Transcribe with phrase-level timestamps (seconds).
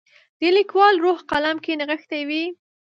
[0.39, 2.43] د لیکوال روح قلم کې نغښتی وي.